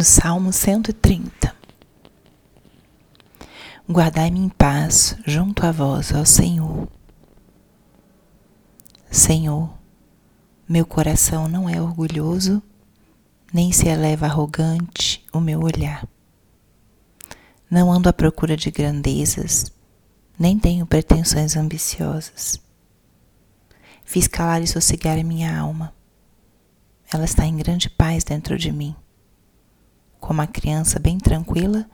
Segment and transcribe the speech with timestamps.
[0.00, 1.54] do Salmo 130.
[3.86, 6.88] Guardai-me em paz junto a vós, ó Senhor.
[9.10, 9.70] Senhor,
[10.66, 12.62] meu coração não é orgulhoso,
[13.52, 16.08] nem se eleva arrogante o meu olhar.
[17.70, 19.70] Não ando à procura de grandezas,
[20.38, 22.58] nem tenho pretensões ambiciosas.
[24.02, 25.92] Fiz calar e sossegar a minha alma.
[27.12, 28.96] Ela está em grande paz dentro de mim
[30.30, 31.90] como a criança bem tranquila,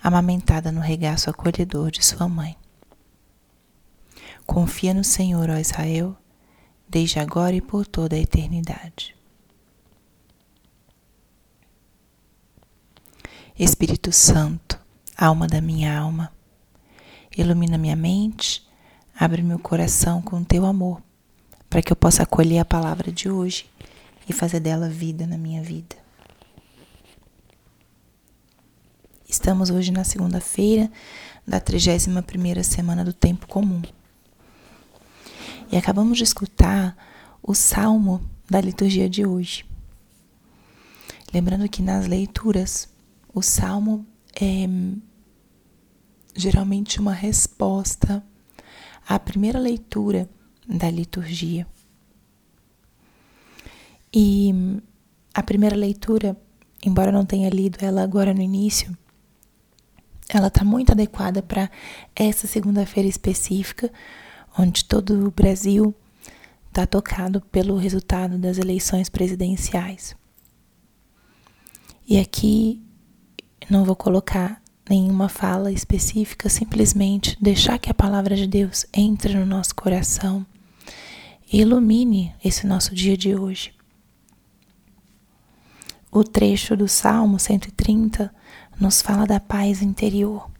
[0.00, 2.56] amamentada no regaço acolhedor de sua mãe.
[4.46, 6.16] Confia no Senhor, ó Israel,
[6.88, 9.16] desde agora e por toda a eternidade.
[13.58, 14.78] Espírito Santo,
[15.18, 16.32] alma da minha alma,
[17.36, 18.64] ilumina minha mente,
[19.18, 21.02] abre meu coração com teu amor,
[21.68, 23.68] para que eu possa acolher a palavra de hoje
[24.28, 25.99] e fazer dela vida na minha vida.
[29.30, 30.90] Estamos hoje na segunda-feira
[31.46, 33.80] da 31ª semana do tempo comum.
[35.70, 36.96] E acabamos de escutar
[37.40, 39.64] o salmo da liturgia de hoje.
[41.32, 42.88] Lembrando que nas leituras
[43.32, 44.66] o salmo é
[46.34, 48.24] geralmente uma resposta
[49.08, 50.28] à primeira leitura
[50.68, 51.68] da liturgia.
[54.12, 54.52] E
[55.32, 56.36] a primeira leitura,
[56.84, 58.98] embora eu não tenha lido ela agora no início,
[60.32, 61.70] ela está muito adequada para
[62.14, 63.92] essa segunda-feira específica,
[64.58, 65.94] onde todo o Brasil
[66.68, 70.14] está tocado pelo resultado das eleições presidenciais.
[72.08, 72.80] E aqui
[73.68, 79.46] não vou colocar nenhuma fala específica, simplesmente deixar que a palavra de Deus entre no
[79.46, 80.44] nosso coração
[81.52, 83.72] e ilumine esse nosso dia de hoje.
[86.12, 88.34] O trecho do Salmo 130
[88.80, 90.50] nos fala da paz interior.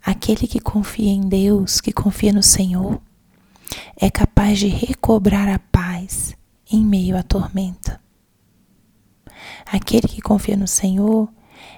[0.00, 3.02] Aquele que confia em Deus, que confia no Senhor,
[3.96, 6.36] é capaz de recobrar a paz
[6.70, 8.00] em meio à tormenta.
[9.64, 11.28] Aquele que confia no Senhor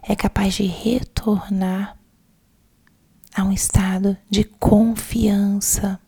[0.03, 1.97] é capaz de retornar
[3.35, 5.99] a um estado de confiança,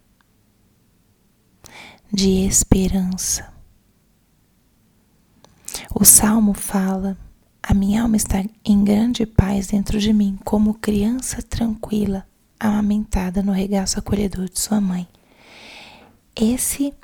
[2.12, 3.49] de esperança.
[5.94, 7.18] O salmo fala
[7.62, 12.26] a minha alma está em grande paz dentro de mim, como criança tranquila,
[12.58, 15.06] amamentada no regaço acolhedor de sua mãe.
[16.34, 16.94] Esse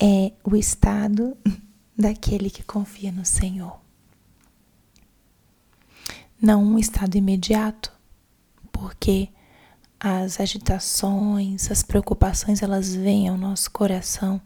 [0.00, 1.36] é o estado
[1.96, 3.78] daquele que confia no Senhor.
[6.40, 7.92] Não um estado imediato,
[8.72, 9.28] porque
[9.98, 14.40] as agitações, as preocupações, elas vêm ao nosso coração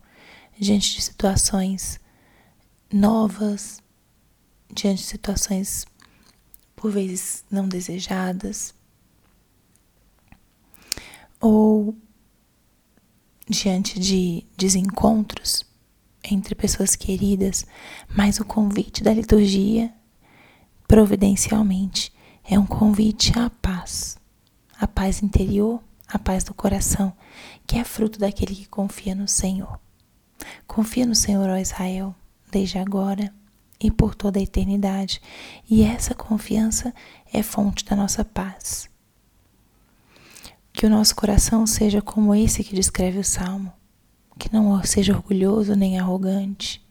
[0.58, 2.00] diante de situações
[2.93, 3.83] novas,
[4.73, 5.87] diante de situações
[6.75, 8.75] por vezes não desejadas
[11.41, 11.97] ou
[13.49, 15.65] diante de desencontros
[16.23, 17.67] entre pessoas queridas,
[18.15, 19.93] mas o convite da liturgia,
[20.87, 22.12] providencialmente,
[22.45, 24.19] é um convite à paz,
[24.79, 27.12] à paz interior, à paz do coração,
[27.67, 29.81] que é fruto daquele que confia no Senhor.
[30.67, 32.15] Confia no Senhor, ó Israel,
[32.50, 33.33] desde agora
[33.81, 35.21] e por toda a eternidade.
[35.69, 36.94] E essa confiança
[37.33, 38.88] é fonte da nossa paz.
[40.72, 43.72] Que o nosso coração seja como esse que descreve o Salmo,
[44.38, 46.83] que não seja orgulhoso nem arrogante,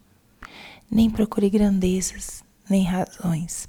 [0.89, 3.67] nem procure grandezas, nem razões,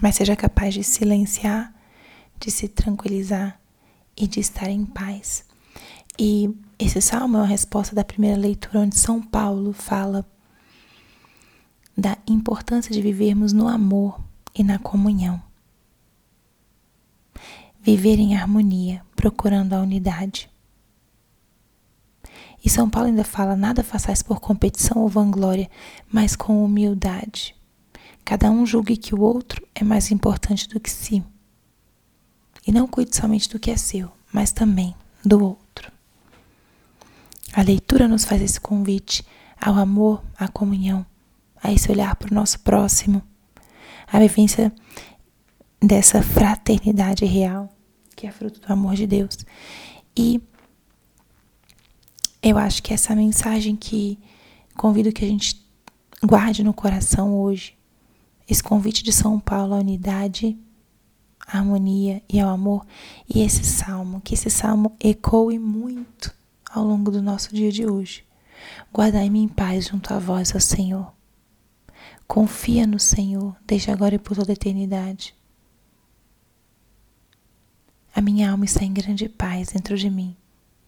[0.00, 1.74] mas seja capaz de silenciar,
[2.38, 3.60] de se tranquilizar
[4.16, 5.44] e de estar em paz.
[6.18, 10.26] E esse salmo é uma resposta da primeira leitura, onde São Paulo fala
[11.96, 14.20] da importância de vivermos no amor
[14.54, 15.40] e na comunhão.
[17.80, 20.50] Viver em harmonia, procurando a unidade.
[22.64, 25.70] E São Paulo ainda fala: nada façais por competição ou vanglória,
[26.10, 27.54] mas com humildade.
[28.24, 31.24] Cada um julgue que o outro é mais importante do que si.
[32.66, 34.94] E não cuide somente do que é seu, mas também
[35.24, 35.97] do outro.
[37.52, 39.24] A leitura nos faz esse convite
[39.60, 41.04] ao amor, à comunhão
[41.62, 43.22] a esse olhar para o nosso próximo,
[44.06, 44.72] a vivência
[45.80, 47.68] dessa fraternidade real,
[48.16, 49.38] que é fruto do amor de Deus.
[50.16, 50.40] E
[52.42, 54.18] eu acho que essa mensagem que
[54.76, 55.64] convido que a gente
[56.24, 57.76] guarde no coração hoje,
[58.48, 60.56] esse convite de São Paulo à unidade,
[61.46, 62.86] à harmonia e ao amor,
[63.28, 66.37] e esse salmo, que esse salmo ecoe muito
[66.70, 68.24] ao longo do nosso dia de hoje.
[68.92, 71.12] Guardai-me em paz junto a vós, ó Senhor.
[72.26, 75.34] Confia no Senhor, desde agora e por toda a eternidade.
[78.14, 80.36] A minha alma está em grande paz dentro de mim,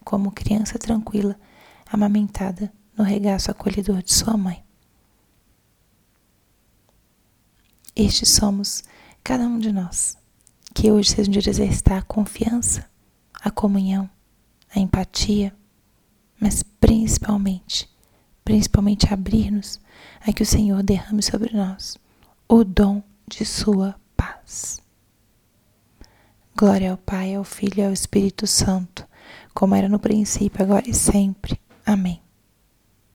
[0.04, 1.38] como criança tranquila,
[1.90, 4.64] amamentada no regaço acolhedor de sua mãe.
[7.94, 8.82] Estes somos
[9.22, 10.18] cada um de nós.
[10.72, 12.88] Que hoje seja um dia de exercitar a confiança,
[13.40, 14.08] a comunhão,
[14.74, 15.54] a empatia,
[16.40, 17.88] mas principalmente,
[18.44, 19.80] principalmente abrir-nos
[20.26, 21.98] a que o Senhor derrame sobre nós
[22.48, 24.80] o dom de Sua paz.
[26.56, 29.06] Glória ao Pai, ao Filho e ao Espírito Santo,
[29.54, 31.60] como era no princípio, agora e sempre.
[31.86, 32.20] Amém.